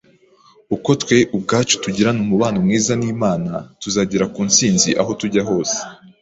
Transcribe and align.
Uko 0.75 0.89
twe 1.01 1.17
ubwacu 1.37 1.75
tugirana 1.83 2.19
umubano 2.25 2.57
mwiza 2.65 2.93
n’Imana, 3.01 3.51
tuzagera 3.81 4.25
ku 4.33 4.41
nsinzi 4.49 4.89
aho 5.01 5.11
tujya 5.19 5.43
hose 5.49 5.77